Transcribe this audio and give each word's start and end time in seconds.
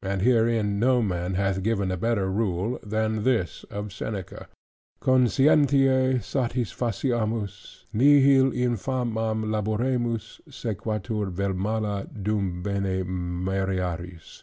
And 0.00 0.22
herein 0.22 0.78
no 0.78 1.02
man 1.02 1.34
hath 1.34 1.62
given 1.62 1.90
a 1.90 1.98
better 1.98 2.30
rule, 2.30 2.78
than 2.82 3.24
this 3.24 3.62
of 3.64 3.92
Seneca; 3.92 4.48
"Conscientiæ 5.02 6.20
satisfaciamus: 6.24 7.84
nihil 7.92 8.52
in 8.52 8.76
famam 8.76 9.50
laboremus, 9.52 10.40
sequatur 10.48 11.30
vel 11.30 11.52
mala, 11.52 12.06
dum 12.06 12.62
bene 12.62 13.04
merearis." 13.04 14.42